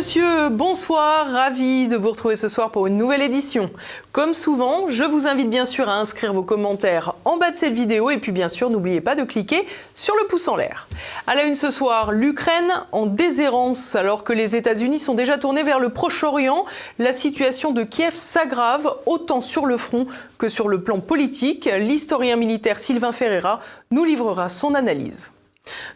[0.00, 3.68] monsieur, bonsoir, ravi de vous retrouver ce soir pour une nouvelle édition.
[4.12, 7.74] Comme souvent, je vous invite bien sûr à inscrire vos commentaires en bas de cette
[7.74, 10.88] vidéo et puis bien sûr n'oubliez pas de cliquer sur le pouce en l'air.
[11.26, 15.64] À la une ce soir, l'Ukraine en déshérence alors que les États-Unis sont déjà tournés
[15.64, 16.64] vers le Proche-Orient.
[16.98, 20.06] La situation de Kiev s'aggrave autant sur le front
[20.38, 21.68] que sur le plan politique.
[21.78, 23.60] L'historien militaire Sylvain Ferreira
[23.90, 25.32] nous livrera son analyse.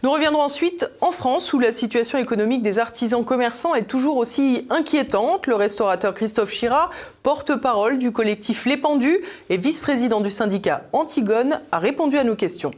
[0.02, 4.66] Nous reviendrons ensuite en France où la situation économique des artisans commerçants est toujours aussi
[4.70, 5.47] inquiétante.
[5.47, 6.91] Le restaurateur Christophe Chira,
[7.23, 12.73] porte-parole du collectif Les Pendus et vice-président du syndicat Antigone, a répondu à nos questions.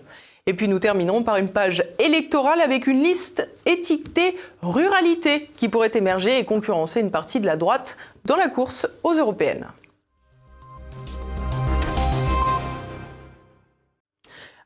[0.47, 5.91] Et puis nous terminerons par une page électorale avec une liste étiquetée ruralité qui pourrait
[5.95, 9.67] émerger et concurrencer une partie de la droite dans la course aux européennes.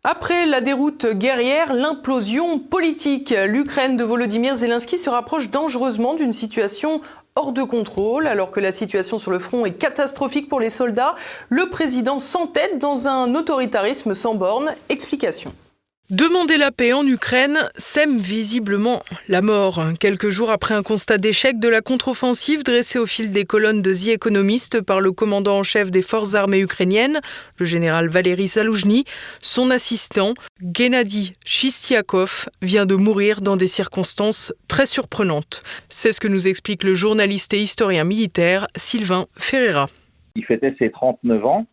[0.02, 3.34] Après la déroute guerrière, l'implosion politique.
[3.46, 7.02] L'Ukraine de Volodymyr Zelensky se rapproche dangereusement d'une situation
[7.34, 8.26] hors de contrôle.
[8.26, 11.16] Alors que la situation sur le front est catastrophique pour les soldats,
[11.50, 14.74] le président s'entête dans un autoritarisme sans borne.
[14.88, 15.52] Explication.
[16.10, 19.80] Demander la paix en Ukraine sème visiblement la mort.
[20.00, 23.92] Quelques jours après un constat d'échec de la contre-offensive dressée au fil des colonnes de
[23.92, 27.20] The Economist par le commandant en chef des forces armées ukrainiennes,
[27.58, 29.04] le général Valery Zaloujny,
[29.40, 35.62] son assistant, Gennady Chistiakov, vient de mourir dans des circonstances très surprenantes.
[35.90, 39.88] C'est ce que nous explique le journaliste et historien militaire Sylvain Ferreira.
[40.34, 41.66] Il fêtait ses 39 ans.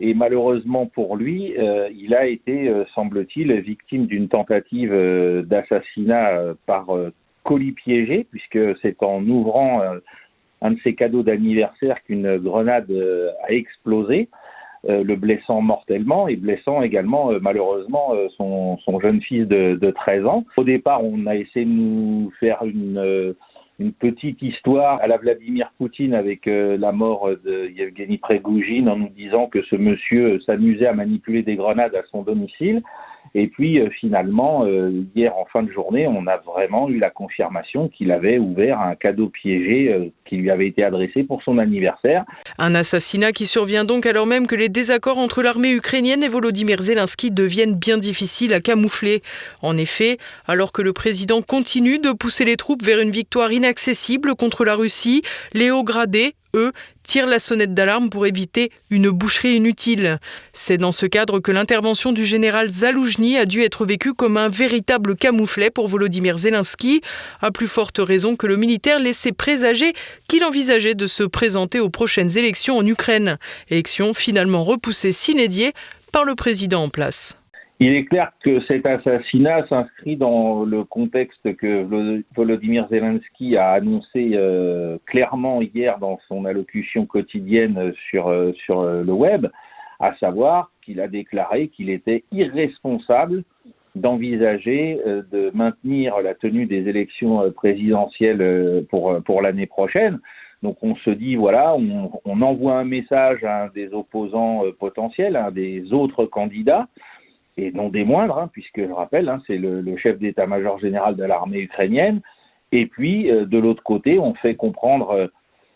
[0.00, 6.54] Et malheureusement pour lui, euh, il a été, euh, semble-t-il, victime d'une tentative euh, d'assassinat
[6.66, 6.86] par
[7.42, 9.80] colis piégé, puisque c'est en ouvrant
[10.60, 12.90] un de ses cadeaux d'anniversaire qu'une grenade
[13.44, 14.28] a explosé,
[14.86, 20.44] le blessant mortellement et blessant également malheureusement son, jeune fils de, 13 ans.
[20.58, 23.34] Au départ, on a essayé de nous faire une
[23.78, 28.96] une petite histoire à la Vladimir Poutine avec euh, la mort de Yevgeny Prigogine en
[28.96, 32.82] nous disant que ce monsieur s'amusait à manipuler des grenades à son domicile.
[33.34, 37.10] Et puis euh, finalement, euh, hier en fin de journée, on a vraiment eu la
[37.10, 41.58] confirmation qu'il avait ouvert un cadeau piégé euh, qui lui avait été adressé pour son
[41.58, 42.24] anniversaire.
[42.58, 46.80] Un assassinat qui survient donc alors même que les désaccords entre l'armée ukrainienne et Volodymyr
[46.80, 49.20] Zelensky deviennent bien difficiles à camoufler.
[49.62, 54.34] En effet, alors que le président continue de pousser les troupes vers une victoire inaccessible
[54.34, 55.22] contre la Russie,
[55.52, 55.84] les hauts
[56.54, 56.72] eux,
[57.02, 60.18] tirent la sonnette d'alarme pour éviter une boucherie inutile.
[60.52, 64.48] C'est dans ce cadre que l'intervention du général Zaloujny a dû être vécue comme un
[64.48, 67.00] véritable camouflet pour Volodymyr Zelensky,
[67.40, 69.92] à plus forte raison que le militaire laissait présager
[70.28, 73.38] qu'il envisageait de se présenter aux prochaines élections en Ukraine,
[73.70, 75.72] élections finalement repoussées s'inédier
[76.12, 77.36] par le président en place.
[77.80, 81.86] Il est clair que cet assassinat s'inscrit dans le contexte que
[82.34, 89.04] Volodymyr Zelensky a annoncé euh, clairement hier dans son allocution quotidienne sur, euh, sur euh,
[89.04, 89.46] le web,
[90.00, 93.44] à savoir qu'il a déclaré qu'il était irresponsable
[93.94, 100.20] d'envisager de maintenir la tenue des élections présidentielles pour, pour l'année prochaine.
[100.62, 105.34] Donc on se dit, voilà, on, on, envoie un message à un des opposants potentiels,
[105.34, 106.86] à un des autres candidats,
[107.58, 111.24] et non des moindres, hein, puisque je rappelle, hein, c'est le, chef d'état-major général de
[111.24, 112.20] l'armée ukrainienne.
[112.70, 115.26] Et puis, euh, de l'autre côté, on fait comprendre euh,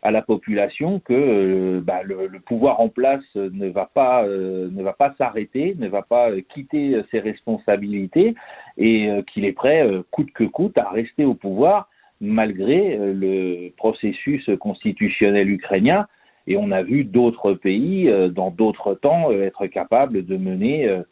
[0.02, 4.92] à la population que euh, bah, le, pouvoir en place ne va pas ne va
[4.92, 8.34] pas s'arrêter, ne va pas quitter ses responsabilités
[8.78, 11.88] et qu'il est prêt coûte que coûte à rester au pouvoir
[12.20, 16.08] malgré le processus constitutionnel ukrainien.
[16.48, 21.04] Et on a vu d'autres pays dans d'autres temps être capables de mener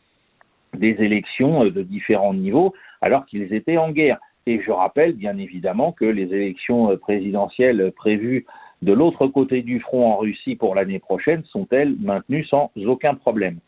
[0.76, 4.18] des élections euh, de différents niveaux alors qu'ils étaient en guerre.
[4.46, 8.46] Et je rappelle bien évidemment que les élections euh, présidentielles prévues
[8.82, 13.58] de l'autre côté du front en Russie pour l'année prochaine sont-elles maintenues sans aucun problème.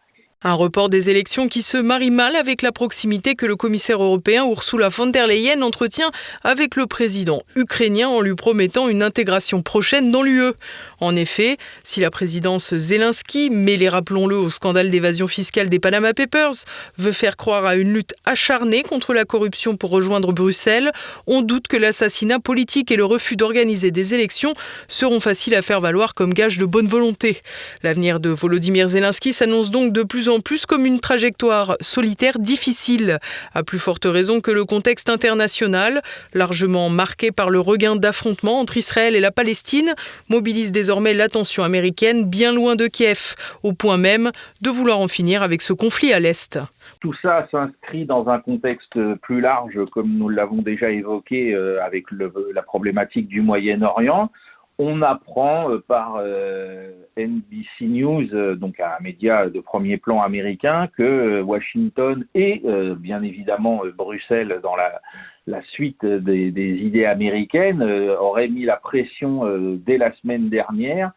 [0.45, 4.45] Un report des élections qui se marie mal avec la proximité que le commissaire européen
[4.45, 6.11] Ursula von der Leyen entretient
[6.43, 10.53] avec le président ukrainien en lui promettant une intégration prochaine dans l'UE.
[10.99, 16.65] En effet, si la présidence Zelensky, mêlée rappelons-le au scandale d'évasion fiscale des Panama Papers,
[16.99, 20.91] veut faire croire à une lutte acharnée contre la corruption pour rejoindre Bruxelles,
[21.29, 24.55] on doute que l'assassinat politique et le refus d'organiser des élections
[24.89, 27.43] seront faciles à faire valoir comme gage de bonne volonté.
[27.85, 33.19] L'avenir de Volodymyr Zelensky s'annonce donc de plus en plus comme une trajectoire solitaire difficile,
[33.55, 36.03] à plus forte raison que le contexte international,
[36.35, 39.95] largement marqué par le regain d'affrontements entre Israël et la Palestine,
[40.29, 44.31] mobilise désormais l'attention américaine bien loin de Kiev, au point même
[44.61, 46.59] de vouloir en finir avec ce conflit à l'Est.
[47.01, 52.05] tout ça s'inscrit dans un contexte plus large, comme nous l'avons déjà évoqué euh, avec
[52.11, 54.31] la problématique du Moyen-Orient.
[54.79, 61.41] On apprend euh, par euh, NBC News, donc un média de premier plan américain, que
[61.43, 62.63] Washington et
[62.97, 69.45] bien évidemment Bruxelles, dans la, suite des, des, idées américaines, auraient mis la pression
[69.85, 71.13] dès la semaine dernière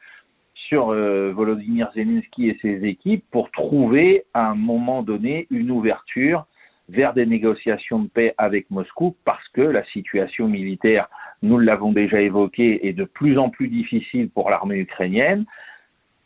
[0.67, 6.45] sur euh, Volodymyr Zelensky et ses équipes pour trouver à un moment donné une ouverture
[6.89, 11.07] vers des négociations de paix avec Moscou parce que la situation militaire,
[11.45, 15.45] nous l'avons déjà évoqué, est de plus en plus difficile pour l'armée ukrainienne,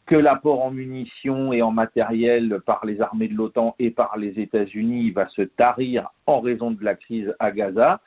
[0.06, 4.40] que l'apport en munitions et en matériel par les armées de l'OTAN et par les
[4.40, 8.02] États-Unis va se tarir en raison de la crise à Gaza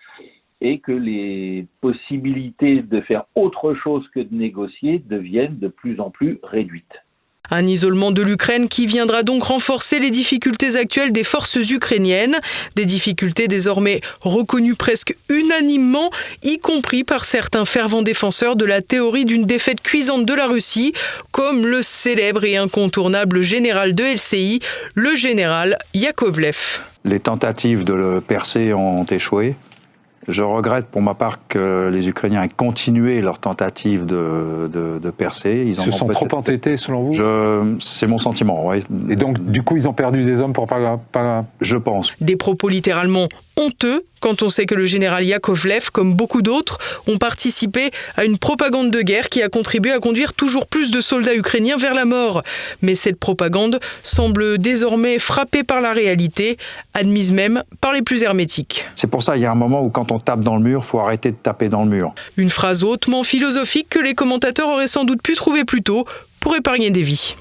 [0.60, 6.10] et que les possibilités de faire autre chose que de négocier deviennent de plus en
[6.10, 7.02] plus réduites.
[7.50, 12.38] Un isolement de l'Ukraine qui viendra donc renforcer les difficultés actuelles des forces ukrainiennes,
[12.76, 16.10] des difficultés désormais reconnues presque unanimement,
[16.42, 20.94] y compris par certains fervents défenseurs de la théorie d'une défaite cuisante de la Russie,
[21.30, 24.60] comme le célèbre et incontournable général de LCI,
[24.94, 26.80] le général Yakovlev.
[27.04, 29.56] Les tentatives de le percer ont échoué.
[30.28, 35.10] Je regrette pour ma part que les Ukrainiens aient continué leur tentative de, de, de
[35.10, 35.64] percer.
[35.66, 37.78] Ils, se sont trop entêtés selon vous?
[37.80, 38.84] C'est mon sentiment, oui.
[39.08, 41.00] Et donc, du coup, ils ont perdu des hommes pour pas...
[41.10, 41.44] pas...
[41.60, 42.12] Je pense.
[42.20, 43.26] Des propos littéralement
[43.56, 46.78] honteux quand on sait que le général Yakovlev, comme beaucoup d'autres,
[47.08, 51.00] ont participé à une propagande de guerre qui a contribué à conduire toujours plus de
[51.00, 52.42] soldats ukrainiens vers la mort.
[52.82, 56.56] Mais cette propagande semble désormais frappée par la réalité,
[56.94, 58.86] admise même par les plus hermétiques.
[58.94, 60.84] C'est pour ça qu'il y a un moment où quand on tape dans le mur,
[60.84, 62.14] faut arrêter de taper dans le mur.
[62.36, 66.04] Une phrase hautement philosophique que les commentateurs auraient sans doute pu trouver plus tôt
[66.40, 67.36] pour épargner des vies.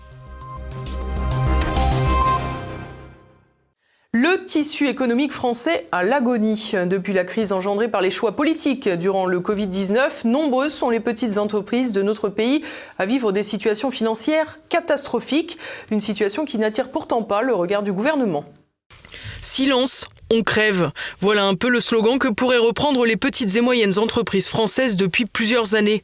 [4.14, 6.74] Le tissu économique français à l'agonie.
[6.86, 11.38] Depuis la crise engendrée par les choix politiques durant le Covid-19, nombreuses sont les petites
[11.38, 12.62] entreprises de notre pays
[13.00, 15.58] à vivre des situations financières catastrophiques,
[15.92, 18.44] une situation qui n'attire pourtant pas le regard du gouvernement.
[19.42, 20.92] Silence on crève.
[21.19, 25.25] Voilà un peu le slogan que pourraient reprendre les petites et moyennes entreprises françaises depuis
[25.25, 26.04] plusieurs années.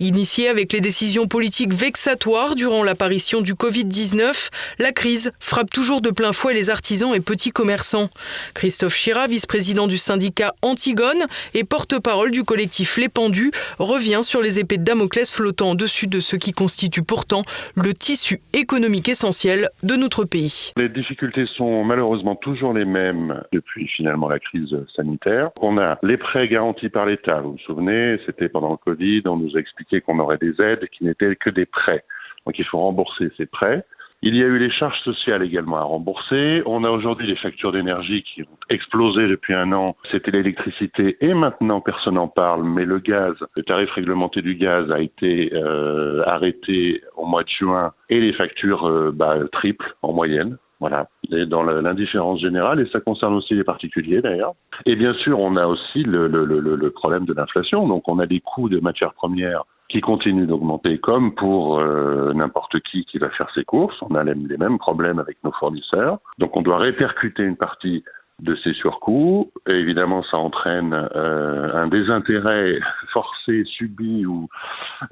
[0.00, 4.48] Initiée avec les décisions politiques vexatoires durant l'apparition du Covid-19,
[4.80, 8.10] la crise frappe toujours de plein fouet les artisans et petits commerçants.
[8.54, 14.58] Christophe Chira, vice-président du syndicat Antigone et porte-parole du collectif Les Pendus, revient sur les
[14.58, 17.44] épées de Damoclès flottant au-dessus de ce qui constitue pourtant
[17.76, 20.72] le tissu économique essentiel de notre pays.
[20.76, 23.42] Les difficultés sont malheureusement toujours les mêmes
[23.74, 25.50] finalement la crise sanitaire.
[25.60, 27.40] On a les prêts garantis par l'État.
[27.40, 30.88] Vous vous souvenez, c'était pendant le Covid, on nous a expliqué qu'on aurait des aides
[30.88, 32.04] qui n'étaient que des prêts.
[32.46, 33.84] Donc il faut rembourser ces prêts.
[34.20, 36.62] Il y a eu les charges sociales également à rembourser.
[36.66, 39.94] On a aujourd'hui les factures d'énergie qui ont explosé depuis un an.
[40.10, 44.90] C'était l'électricité et maintenant personne n'en parle, mais le gaz, le tarif réglementé du gaz
[44.90, 50.12] a été euh, arrêté au mois de juin et les factures euh, bah, triplent en
[50.12, 50.58] moyenne.
[50.80, 54.54] Voilà, et dans l'indifférence générale, et ça concerne aussi les particuliers d'ailleurs.
[54.86, 57.88] Et bien sûr, on a aussi le, le, le, le problème de l'inflation.
[57.88, 62.78] Donc, on a des coûts de matières premières qui continuent d'augmenter, comme pour euh, n'importe
[62.80, 63.96] qui qui va faire ses courses.
[64.02, 66.18] On a les, les mêmes problèmes avec nos fournisseurs.
[66.38, 68.04] Donc, on doit répercuter une partie
[68.40, 69.50] de ces surcoûts.
[69.66, 72.78] Évidemment, ça entraîne euh, un désintérêt
[73.12, 74.48] forcé, subi ou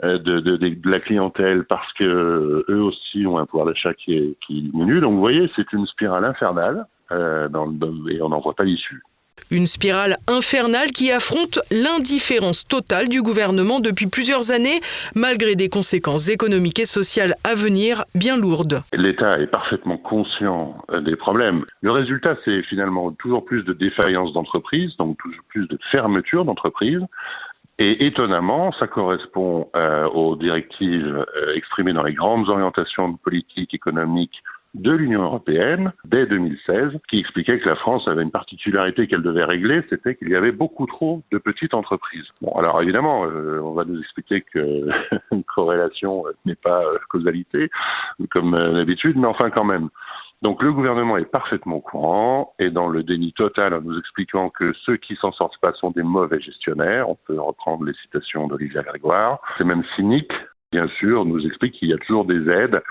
[0.04, 4.36] euh, de, de, la clientèle parce que eux aussi ont un pouvoir d'achat qui, est,
[4.46, 5.00] qui diminue.
[5.00, 7.70] Donc, vous voyez, c'est une spirale infernale euh, dans,
[8.08, 9.02] et on n'en voit pas l'issue.
[9.50, 14.80] Une spirale infernale qui affronte l'indifférence totale du gouvernement depuis plusieurs années,
[15.14, 18.82] malgré des conséquences économiques et sociales à venir bien lourdes.
[18.92, 21.64] L'État est parfaitement conscient des problèmes.
[21.80, 27.02] Le résultat, c'est finalement toujours plus de défaillances d'entreprises, donc toujours plus de fermetures d'entreprises.
[27.78, 33.74] Et étonnamment, ça correspond euh, aux directives euh, exprimées dans les grandes orientations de politique
[33.74, 34.42] économique
[34.76, 39.44] de l'Union européenne dès 2016 qui expliquait que la France avait une particularité qu'elle devait
[39.44, 42.26] régler, c'était qu'il y avait beaucoup trop de petites entreprises.
[42.42, 44.88] Bon, alors évidemment, euh, on va nous expliquer que
[45.32, 47.70] une corrélation n'est pas euh, causalité
[48.30, 49.88] comme euh, d'habitude, mais enfin quand même.
[50.42, 54.50] Donc le gouvernement est parfaitement au courant et dans le déni total en nous expliquant
[54.50, 57.08] que ceux qui s'en sortent pas sont des mauvais gestionnaires.
[57.08, 59.40] On peut reprendre les citations d'Olivia Grégoire.
[59.56, 60.32] C'est même cynique,
[60.70, 62.82] bien sûr, nous explique qu'il y a toujours des aides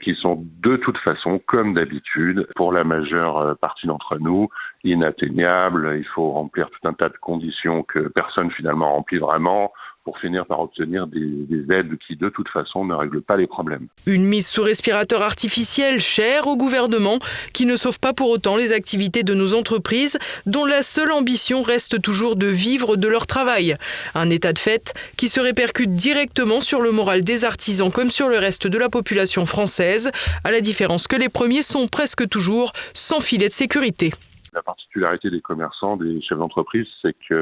[0.00, 4.48] qui sont de toute façon, comme d'habitude, pour la majeure euh, partie d'entre nous,
[4.82, 5.96] inatteignables.
[5.98, 9.72] Il faut remplir tout un tas de conditions que personne finalement remplit vraiment
[10.04, 13.46] pour finir par obtenir des, des, aides qui, de toute façon, ne règlent pas les
[13.46, 13.88] problèmes.
[14.06, 17.18] Une mise sous respirateur artificiel chère au gouvernement,
[17.54, 21.62] qui ne sauve pas pour autant les activités de nos entreprises, dont la seule ambition
[21.62, 23.76] reste toujours de vivre de leur travail.
[24.14, 28.28] Un état de fait qui se répercute directement sur le moral des artisans comme sur
[28.28, 30.10] le reste de la population française,
[30.44, 34.12] à la différence que les premiers sont presque toujours sans filet de sécurité.
[34.52, 34.62] La
[34.94, 37.36] particularité des commerçants, des chefs d'entreprise, c'est qu'il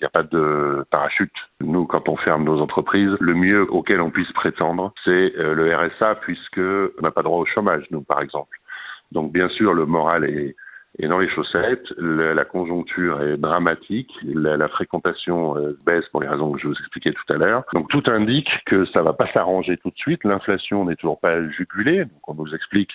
[0.00, 1.32] n'y a pas de parachute.
[1.60, 5.74] Nous, quand on ferme nos entreprises, le mieux auquel on puisse prétendre, c'est euh, le
[5.74, 8.58] RSA, puisqu'on n'a pas droit au chômage, nous, par exemple.
[9.12, 10.56] Donc, bien sûr, le moral est,
[11.06, 16.60] dans les chaussettes, la, conjoncture est dramatique, la, fréquentation euh, baisse pour les raisons que
[16.60, 17.62] je vous expliquais tout à l'heure.
[17.72, 20.24] Donc tout indique que ça va pas s'arranger tout de suite.
[20.24, 22.04] L'inflation n'est toujours pas jugulée.
[22.04, 22.90] Donc on nous explique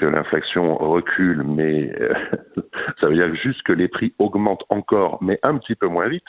[0.00, 2.14] que l'inflation recule, mais euh,
[3.00, 6.24] ça veut dire juste que les prix augmentent encore, mais un petit peu moins vite.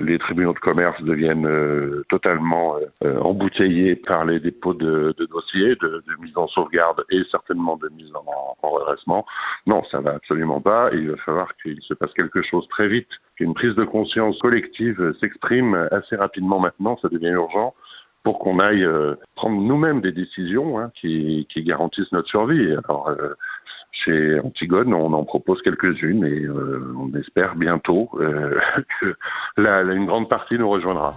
[0.00, 6.04] Les tribunaux de commerce deviennent euh, totalement euh, embouteillés par les dépôts de, dossiers, de,
[6.06, 8.24] de, mise en sauvegarde et certainement de mise en,
[8.62, 9.26] en redressement.
[9.66, 10.90] Non, ça va absolument pas.
[10.92, 15.14] il va falloir qu'il se passe quelque chose très vite, qu'une prise de conscience collective
[15.20, 16.96] s'exprime assez rapidement maintenant.
[17.02, 17.74] Ça devient urgent
[18.26, 22.74] pour qu'on aille euh, prendre nous-mêmes des décisions hein, qui, garantissent notre survie.
[22.88, 23.36] Alors, euh,
[23.92, 28.06] chez Antigone, on en propose quelques-unes et euh, on espère bientôt
[29.00, 29.16] que
[29.56, 31.12] une grande partie nous rejoindra.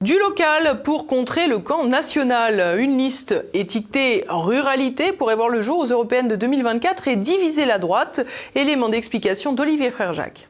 [0.00, 2.78] Du local pour contrer le camp national.
[2.78, 7.80] Une liste étiquetée ruralité pourrait voir le jour aux européennes de 2024 et diviser la
[7.80, 8.24] droite.
[8.54, 10.48] Élément d'explication d'Olivier Frère Jacques.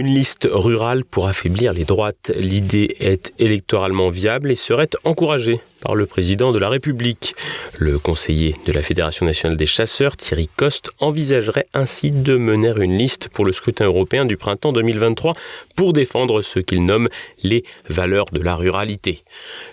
[0.00, 2.32] Une liste rurale pour affaiblir les droites.
[2.34, 7.34] L'idée est électoralement viable et serait encouragée par le président de la République.
[7.78, 12.96] Le conseiller de la Fédération nationale des chasseurs, Thierry Coste, envisagerait ainsi de mener une
[12.96, 15.34] liste pour le scrutin européen du printemps 2023
[15.76, 17.08] pour défendre ce qu'il nomme
[17.42, 19.22] les valeurs de la ruralité.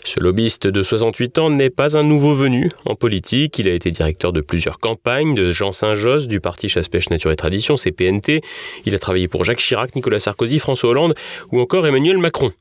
[0.03, 3.59] Ce lobbyiste de 68 ans n'est pas un nouveau venu en politique.
[3.59, 7.35] Il a été directeur de plusieurs campagnes, de Jean Saint-Josse, du parti Chasse-Pêche Nature et
[7.35, 8.41] Tradition, CPNT.
[8.85, 11.15] Il a travaillé pour Jacques Chirac, Nicolas Sarkozy, François Hollande
[11.51, 12.51] ou encore Emmanuel Macron.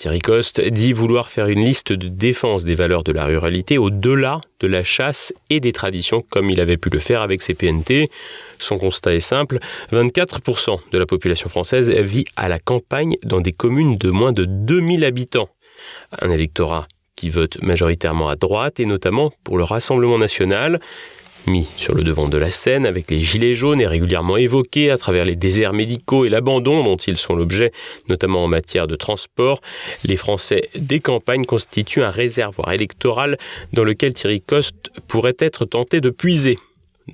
[0.00, 4.40] Thierry Coste dit vouloir faire une liste de défense des valeurs de la ruralité au-delà
[4.58, 8.08] de la chasse et des traditions comme il avait pu le faire avec ses PNT.
[8.58, 9.58] Son constat est simple,
[9.92, 14.46] 24% de la population française vit à la campagne dans des communes de moins de
[14.46, 15.50] 2000 habitants.
[16.22, 20.80] Un électorat qui vote majoritairement à droite et notamment pour le Rassemblement national
[21.46, 24.98] mis sur le devant de la scène avec les gilets jaunes et régulièrement évoqués à
[24.98, 27.72] travers les déserts médicaux et l'abandon dont ils sont l'objet,
[28.08, 29.60] notamment en matière de transport,
[30.04, 33.38] les Français des campagnes constituent un réservoir électoral
[33.72, 36.56] dans lequel Thierry Coste pourrait être tenté de puiser.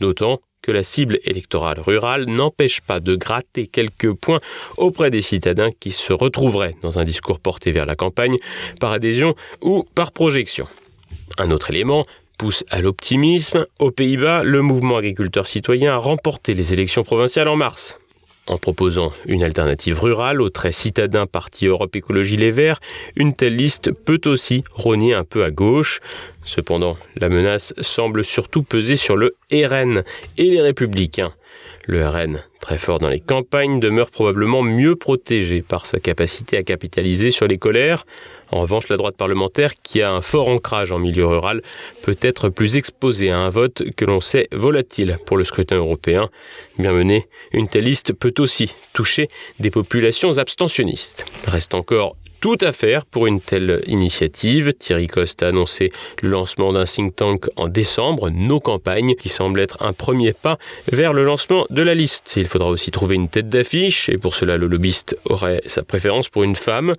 [0.01, 4.41] D'autant que la cible électorale rurale n'empêche pas de gratter quelques points
[4.77, 8.39] auprès des citadins qui se retrouveraient dans un discours porté vers la campagne
[8.81, 10.67] par adhésion ou par projection.
[11.39, 12.03] Un autre élément,
[12.37, 13.67] pousse à l'optimisme.
[13.81, 17.99] Aux Pays-Bas, le mouvement agriculteur citoyen a remporté les élections provinciales en mars.
[18.47, 22.79] En proposant une alternative rurale au très citadin parti Europe Écologie Les Verts,
[23.17, 26.01] une telle liste peut aussi rogner un peu à gauche.
[26.45, 30.05] Cependant, la menace semble surtout peser sur le RN
[30.39, 31.33] et les républicains.
[31.85, 36.65] Le RN, très fort dans les campagnes, demeure probablement mieux protégé par sa capacité à
[36.65, 38.07] capitaliser sur les colères.
[38.51, 41.63] En revanche, la droite parlementaire, qui a un fort ancrage en milieu rural,
[42.03, 46.29] peut être plus exposée à un vote que l'on sait volatile pour le scrutin européen.
[46.79, 49.29] Bien mené, une telle liste peut aussi toucher
[49.61, 51.25] des populations abstentionnistes.
[51.47, 54.73] Reste encore tout à faire pour une telle initiative.
[54.73, 59.61] Thierry Coste a annoncé le lancement d'un think tank en décembre, Nos campagnes, qui semble
[59.61, 60.59] être un premier pas
[60.91, 62.35] vers le lancement de la liste.
[62.37, 66.29] Il faudra aussi trouver une tête d'affiche, et pour cela le lobbyiste aurait sa préférence
[66.29, 66.95] pour une femme.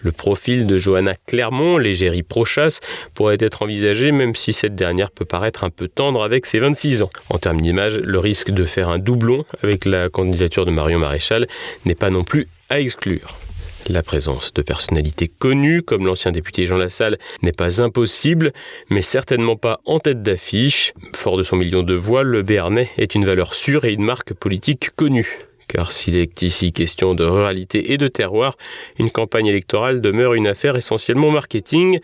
[0.00, 2.80] Le profil de Johanna Clermont, l'égérie pro-chasse,
[3.14, 7.02] pourrait être envisagé, même si cette dernière peut paraître un peu tendre avec ses 26
[7.02, 7.10] ans.
[7.30, 11.46] En termes d'image, le risque de faire un doublon avec la candidature de Marion Maréchal
[11.84, 13.36] n'est pas non plus à exclure.
[13.88, 18.52] La présence de personnalités connues, comme l'ancien député Jean Lassalle, n'est pas impossible,
[18.90, 20.94] mais certainement pas en tête d'affiche.
[21.14, 24.34] Fort de son million de voix, le Béarnais est une valeur sûre et une marque
[24.34, 25.46] politique connue.
[25.66, 28.56] Car s'il est ici question de ruralité et de terroir,
[28.98, 31.98] une campagne électorale demeure une affaire essentiellement marketing.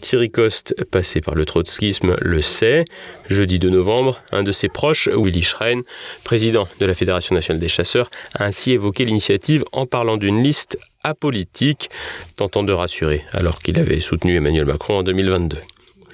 [0.00, 2.84] Thierry Coste, passé par le trotskisme, le sait.
[3.28, 5.82] Jeudi 2 novembre, un de ses proches, Willy Schrein,
[6.24, 10.78] président de la Fédération nationale des chasseurs, a ainsi évoqué l'initiative en parlant d'une liste
[11.04, 11.90] apolitique,
[12.36, 15.58] tentant de rassurer, alors qu'il avait soutenu Emmanuel Macron en 2022.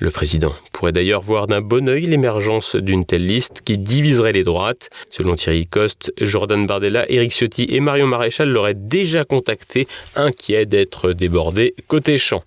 [0.00, 4.44] Le président pourrait d'ailleurs voir d'un bon œil l'émergence d'une telle liste qui diviserait les
[4.44, 4.90] droites.
[5.10, 11.12] Selon Thierry Coste, Jordan Bardella, Éric Ciotti et Marion Maréchal l'auraient déjà contacté, inquiet d'être
[11.14, 12.44] débordé côté champ.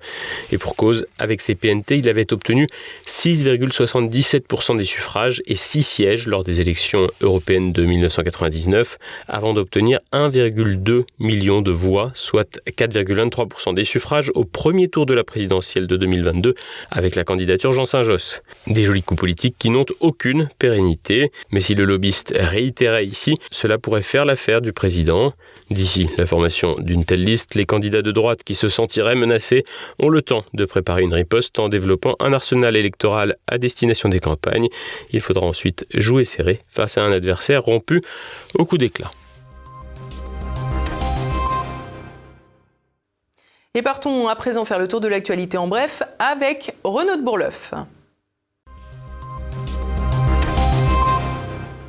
[0.54, 2.68] Et pour cause, avec ses PNT, il avait obtenu
[3.06, 8.98] 6,77% des suffrages et 6 sièges lors des élections européennes de 1999,
[9.28, 15.26] avant d'obtenir 1,2 million de voix, soit 4,23% des suffrages au premier tour de la
[15.26, 16.56] présidentielle de 2022
[16.92, 18.21] avec la candidature Jean Saint-Josse.
[18.68, 23.78] Des jolis coups politiques qui n'ont aucune pérennité, mais si le lobbyiste réitérait ici, cela
[23.78, 25.34] pourrait faire l'affaire du président.
[25.70, 29.64] D'ici la formation d'une telle liste, les candidats de droite qui se sentiraient menacés
[30.00, 34.20] ont le temps de préparer une riposte en développant un arsenal électoral à destination des
[34.20, 34.68] campagnes.
[35.12, 38.02] Il faudra ensuite jouer serré face à un adversaire rompu
[38.56, 39.12] au coup d'éclat.
[43.74, 47.74] Et partons à présent faire le tour de l'actualité en bref avec Renaud de Bourleuf.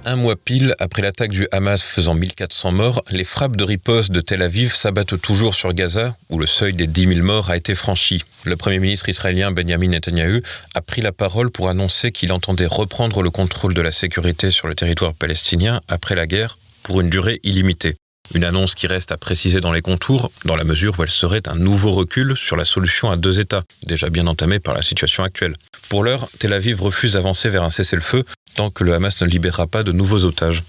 [0.05, 4.21] Un mois pile après l'attaque du Hamas faisant 1400 morts, les frappes de riposte de
[4.21, 7.77] Tel Aviv s'abattent toujours sur Gaza, où le seuil des 10 000 morts a été
[7.77, 8.21] franchi.
[8.45, 10.43] Le Premier ministre israélien Benjamin Netanyahu
[10.75, 14.67] a pris la parole pour annoncer qu'il entendait reprendre le contrôle de la sécurité sur
[14.67, 17.95] le territoire palestinien après la guerre pour une durée illimitée.
[18.35, 21.43] Une annonce qui reste à préciser dans les contours, dans la mesure où elle serait
[21.49, 25.23] un nouveau recul sur la solution à deux États, déjà bien entamée par la situation
[25.23, 25.55] actuelle.
[25.91, 28.25] Pour l'heure, Tel Aviv refuse d'avancer vers un cessez-le-feu
[28.55, 30.63] tant que le Hamas ne libérera pas de nouveaux otages.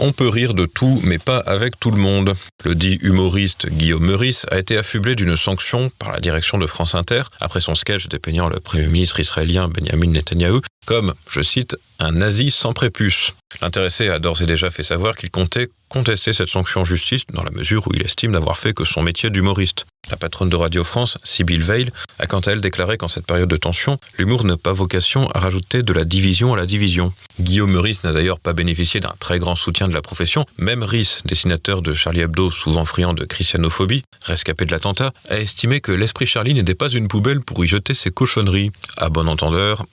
[0.00, 2.34] On peut rire de tout, mais pas avec tout le monde.
[2.64, 6.94] Le dit humoriste Guillaume Meurice a été affublé d'une sanction par la direction de France
[6.94, 12.12] Inter après son sketch dépeignant le Premier ministre israélien Benjamin Netanyahu comme, je cite, un
[12.12, 13.34] nazi sans prépuce.
[13.60, 17.50] L'intéressé a d'ores et déjà fait savoir qu'il comptait contester cette sanction justice dans la
[17.50, 19.86] mesure où il estime n'avoir fait que son métier d'humoriste.
[20.10, 23.48] La patronne de Radio France, Sybille Veil, a quant à elle déclaré qu'en cette période
[23.48, 27.12] de tension, l'humour n'a pas vocation à rajouter de la division à la division.
[27.40, 30.46] Guillaume Meurice n'a d'ailleurs pas bénéficié d'un très grand soutien de la profession.
[30.56, 35.80] Même Rhys, dessinateur de Charlie Hebdo, souvent friand de christianophobie, rescapé de l'attentat, a estimé
[35.80, 38.70] que l'esprit Charlie n'était pas une poubelle pour y jeter ses cochonneries.
[38.96, 39.84] À bon entendeur,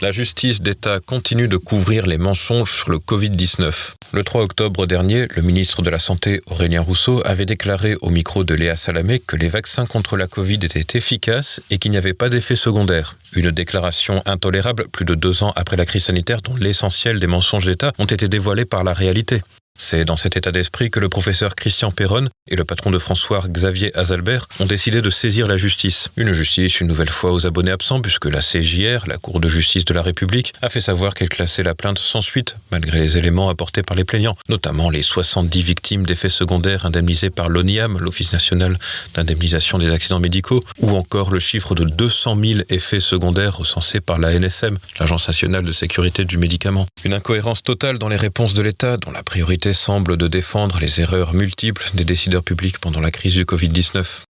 [0.00, 3.72] la justice d'État continue de couvrir les mensonges sur le Covid-19.
[4.12, 8.44] Le 3 octobre dernier, le ministre de la Santé, Aurélien Rousseau, avait déclaré au micro
[8.44, 12.14] de Léa Salamé que les vaccins contre la Covid étaient efficaces et qu'il n'y avait
[12.14, 13.16] pas d'effet secondaire.
[13.34, 17.66] Une déclaration intolérable plus de deux ans après la crise sanitaire dont l'essentiel des mensonges
[17.66, 19.42] d'État ont été dévoilés par la réalité.
[19.82, 23.42] C'est dans cet état d'esprit que le professeur Christian Perron et le patron de François
[23.48, 26.10] Xavier Azalbert ont décidé de saisir la justice.
[26.16, 29.84] Une justice une nouvelle fois aux abonnés absents puisque la CJR, la Cour de justice
[29.84, 33.48] de la République, a fait savoir qu'elle classait la plainte sans suite malgré les éléments
[33.48, 38.78] apportés par les plaignants, notamment les 70 victimes d'effets secondaires indemnisées par l'ONIAM, l'Office national
[39.14, 44.18] d'indemnisation des accidents médicaux, ou encore le chiffre de 200 000 effets secondaires recensés par
[44.18, 46.86] la NSM, l'Agence nationale de sécurité du médicament.
[47.04, 51.00] Une incohérence totale dans les réponses de l'État dont la priorité semble de défendre les
[51.00, 54.24] erreurs multiples des décideurs publics pendant la crise du Covid-19.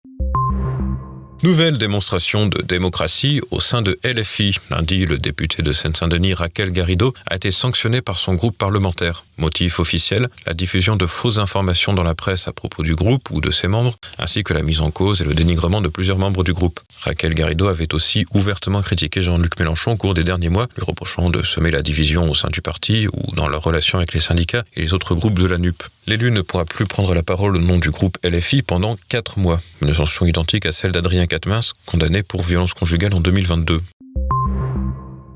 [1.44, 4.58] Nouvelle démonstration de démocratie au sein de LFI.
[4.72, 9.24] Lundi, le député de Seine-Saint-Denis, Raquel Garrido, a été sanctionné par son groupe parlementaire.
[9.38, 13.40] Motif officiel, la diffusion de fausses informations dans la presse à propos du groupe ou
[13.40, 16.44] de ses membres, ainsi que la mise en cause et le dénigrement de plusieurs membres
[16.44, 16.80] du groupe.
[17.02, 21.30] Raquel Garrido avait aussi ouvertement critiqué Jean-Luc Mélenchon au cours des derniers mois, lui reprochant
[21.30, 24.66] de semer la division au sein du parti ou dans leurs relations avec les syndicats
[24.76, 25.84] et les autres groupes de la NUP.
[26.08, 29.60] L'élu ne pourra plus prendre la parole au nom du groupe LFI pendant quatre mois,
[29.82, 33.82] une sanction identique à celle d'Adrien Quatennens, condamné pour violence conjugale en 2022.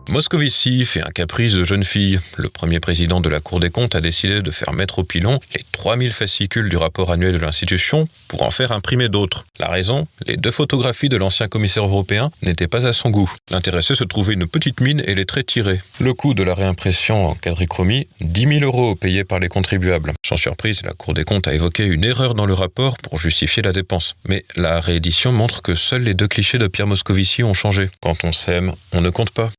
[0.09, 2.19] Moscovici fait un caprice de jeune fille.
[2.35, 5.39] Le premier président de la Cour des comptes a décidé de faire mettre au pilon
[5.55, 9.45] les 3000 fascicules du rapport annuel de l'institution pour en faire imprimer d'autres.
[9.59, 13.31] La raison Les deux photographies de l'ancien commissaire européen n'étaient pas à son goût.
[13.51, 15.81] L'intéressé se trouvait une petite mine et les traits tirés.
[15.99, 20.11] Le coût de la réimpression en quadrichromie 10 000 euros payés par les contribuables.
[20.25, 23.63] Sans surprise, la Cour des comptes a évoqué une erreur dans le rapport pour justifier
[23.63, 24.15] la dépense.
[24.27, 27.89] Mais la réédition montre que seuls les deux clichés de Pierre Moscovici ont changé.
[28.01, 29.51] Quand on s'aime, on ne compte pas.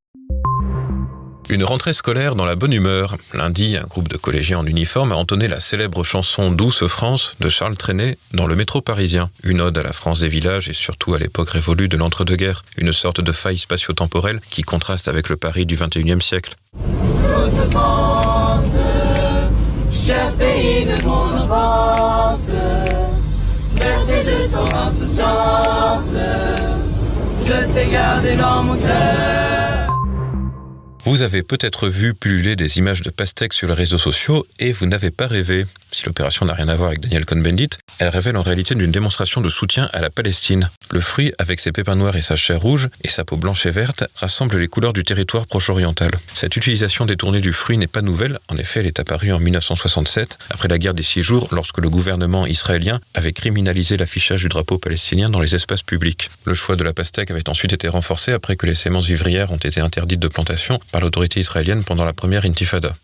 [1.49, 3.17] Une rentrée scolaire dans la bonne humeur.
[3.33, 7.49] Lundi, un groupe de collégiens en uniforme a entonné la célèbre chanson Douce France de
[7.49, 9.29] Charles Trenet dans le métro parisien.
[9.43, 12.63] Une ode à la France des villages et surtout à l'époque révolue de l'entre-deux-guerres.
[12.77, 16.55] Une sorte de faille spatio-temporelle qui contraste avec le Paris du XXIe siècle.
[21.35, 22.49] Enfance,
[24.23, 26.15] de ton insouciance,
[27.45, 29.42] je t'ai gardé dans mon cœur.
[31.05, 34.85] Vous avez peut-être vu pulluler des images de pastèques sur les réseaux sociaux et vous
[34.85, 35.65] n'avez pas rêvé.
[35.91, 39.41] Si l'opération n'a rien à voir avec Daniel Cohn-Bendit, elle révèle en réalité d'une démonstration
[39.41, 40.69] de soutien à la Palestine.
[40.91, 43.71] Le fruit, avec ses pépins noirs et sa chair rouge, et sa peau blanche et
[43.71, 46.09] verte, rassemble les couleurs du territoire proche-oriental.
[46.33, 50.39] Cette utilisation détournée du fruit n'est pas nouvelle, en effet elle est apparue en 1967,
[50.49, 54.77] après la guerre des six jours, lorsque le gouvernement israélien avait criminalisé l'affichage du drapeau
[54.77, 56.29] palestinien dans les espaces publics.
[56.45, 59.57] Le choix de la pastèque avait ensuite été renforcé après que les sémences vivrières ont
[59.57, 62.95] été interdites de plantation par l'autorité israélienne pendant la première intifada.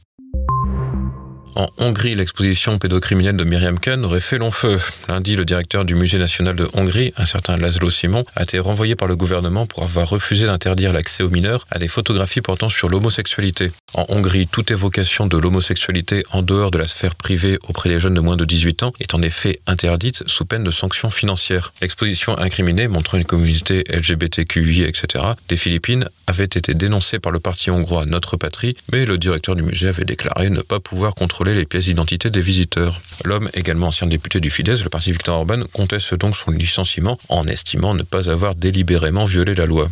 [1.55, 4.77] En Hongrie, l'exposition pédocriminelle de Myriam Khan aurait fait long feu.
[5.07, 8.95] Lundi, le directeur du Musée national de Hongrie, un certain Laszlo Simon, a été renvoyé
[8.95, 12.87] par le gouvernement pour avoir refusé d'interdire l'accès aux mineurs à des photographies portant sur
[12.87, 13.71] l'homosexualité.
[13.95, 18.13] En Hongrie, toute évocation de l'homosexualité en dehors de la sphère privée auprès des jeunes
[18.13, 21.73] de moins de 18 ans est en effet interdite sous peine de sanctions financières.
[21.81, 25.25] L'exposition incriminée montrant une communauté LGBTQI, etc.
[25.47, 29.63] des Philippines avait été dénoncée par le parti hongrois Notre Patrie, mais le directeur du
[29.63, 33.01] musée avait déclaré ne pas pouvoir contrôler les pièces d'identité des visiteurs.
[33.23, 37.43] L'homme, également ancien député du Fidesz, le parti Victor Orban, conteste donc son licenciement en
[37.45, 39.89] estimant ne pas avoir délibérément violé la loi.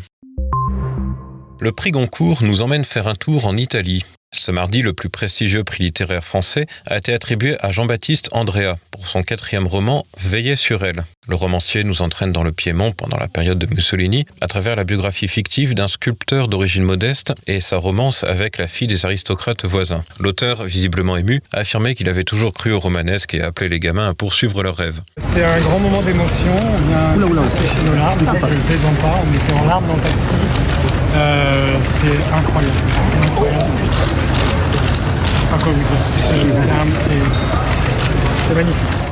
[1.59, 4.05] Le prix Goncourt nous emmène faire un tour en Italie.
[4.31, 9.07] Ce mardi, le plus prestigieux prix littéraire français a été attribué à Jean-Baptiste Andrea pour
[9.07, 11.05] son quatrième roman Veiller sur elle.
[11.27, 14.83] Le romancier nous entraîne dans le Piémont pendant la période de Mussolini à travers la
[14.83, 20.03] biographie fictive d'un sculpteur d'origine modeste et sa romance avec la fille des aristocrates voisins.
[20.19, 23.79] L'auteur, visiblement ému, a affirmé qu'il avait toujours cru au romanesque et a appelé les
[23.79, 25.01] gamins à poursuivre leurs rêves.
[25.19, 26.55] C'est un grand moment d'émotion.
[26.55, 28.19] On vient de sécher nos larmes.
[28.19, 29.15] Je ne plaisante pas.
[29.25, 30.31] On était en larmes dans le taxi.
[31.15, 32.73] Euh, c'est incroyable.
[33.11, 33.65] C'est incroyable.
[35.51, 36.03] Pas quoi vous dire.
[38.47, 39.06] C'est magnifique.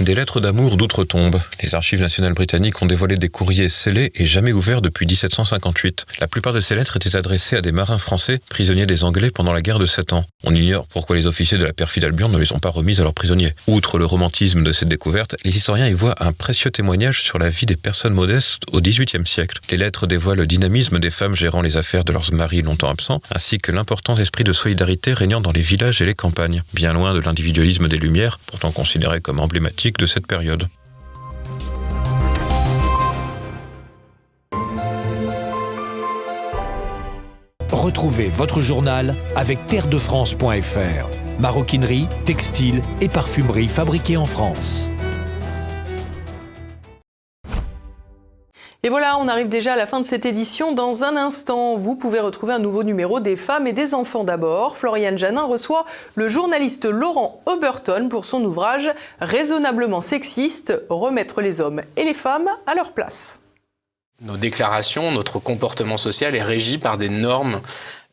[0.00, 1.40] Des lettres d'amour d'outre-tombe.
[1.62, 6.04] Les archives nationales britanniques ont dévoilé des courriers scellés et jamais ouverts depuis 1758.
[6.18, 9.52] La plupart de ces lettres étaient adressées à des marins français prisonniers des Anglais pendant
[9.52, 10.24] la guerre de Sept Ans.
[10.42, 13.04] On ignore pourquoi les officiers de la perfide Albion ne les ont pas remises à
[13.04, 13.54] leurs prisonniers.
[13.68, 17.48] Outre le romantisme de cette découverte, les historiens y voient un précieux témoignage sur la
[17.48, 19.60] vie des personnes modestes au XVIIIe siècle.
[19.70, 23.20] Les lettres dévoilent le dynamisme des femmes gérant les affaires de leurs maris longtemps absents,
[23.32, 27.14] ainsi que l'important esprit de solidarité régnant dans les villages et les campagnes, bien loin
[27.14, 30.64] de l'individualisme des Lumières, pourtant considéré comme emblématique de cette période.
[37.70, 41.08] Retrouvez votre journal avec terredefrance.fr.
[41.38, 44.88] Maroquinerie, textile et parfumerie fabriquées en France.
[48.84, 50.72] Et voilà, on arrive déjà à la fin de cette édition.
[50.72, 54.76] Dans un instant, vous pouvez retrouver un nouveau numéro des femmes et des enfants d'abord.
[54.76, 58.90] Floriane Janin reçoit le journaliste Laurent Oberton pour son ouvrage
[59.22, 63.40] Raisonnablement sexiste, remettre les hommes et les femmes à leur place.
[64.20, 67.62] Nos déclarations, notre comportement social est régi par des normes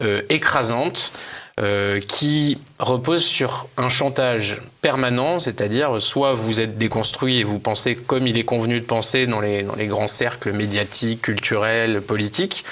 [0.02, 1.12] euh, écrasantes
[1.60, 7.96] euh, qui reposent sur un chantage permanent, c'est-à-dire soit vous êtes déconstruit et vous pensez
[7.96, 12.66] comme il est convenu de penser dans les, dans les grands cercles médiatiques, culturels, politiques,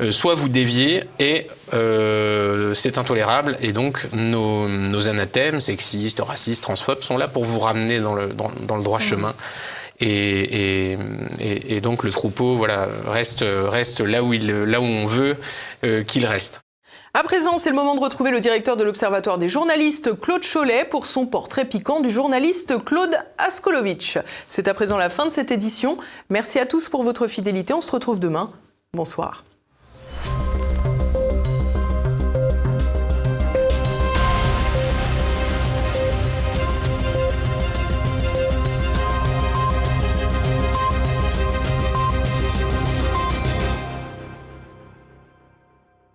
[0.00, 1.48] euh, soit vous déviez et
[2.74, 3.56] c'est intolérable.
[3.60, 8.28] Et donc nos, nos, anathèmes sexistes, racistes, transphobes sont là pour vous ramener dans le,
[8.28, 9.02] dans, dans le droit mmh.
[9.02, 9.34] chemin.
[10.00, 10.96] Et,
[11.82, 15.36] donc le troupeau voilà, reste, reste là, où là où on veut
[15.84, 16.62] euh, qu'il reste.
[17.16, 20.84] À présent, c'est le moment de retrouver le directeur de l'Observatoire des journalistes, Claude Cholet,
[20.84, 24.18] pour son portrait piquant du journaliste Claude Askolovitch.
[24.48, 25.96] C'est à présent la fin de cette édition.
[26.28, 27.72] Merci à tous pour votre fidélité.
[27.72, 28.50] On se retrouve demain.
[28.94, 29.44] Bonsoir.